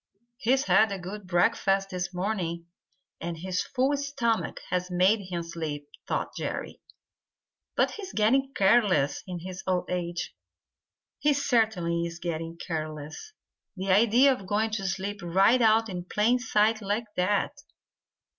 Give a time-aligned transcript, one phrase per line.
[0.37, 2.65] "He's had a good breakfast this morning,
[3.19, 6.81] and his full stomach has made him sleepy," thought Jerry.
[7.75, 10.33] "But he's getting careless in his old age.
[11.19, 13.33] He certainly is getting careless.
[13.77, 17.59] The idea of going to sleep right out in plain sight like that!"